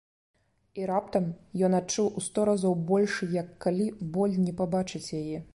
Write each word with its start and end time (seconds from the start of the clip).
І 0.79 0.85
раптам 0.91 1.27
ён 1.67 1.77
адчуў 1.81 2.07
у 2.21 2.25
сто 2.29 2.47
разоў 2.51 2.73
большы, 2.95 3.31
як 3.41 3.55
калі, 3.67 3.89
боль 4.17 4.35
не 4.49 4.59
бачыць 4.73 5.09
яе. 5.23 5.37